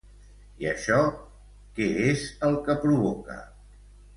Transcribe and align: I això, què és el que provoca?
I 0.63 0.67
això, 0.69 0.97
què 1.81 1.91
és 2.07 2.25
el 2.49 2.59
que 2.71 2.77
provoca? 2.87 3.37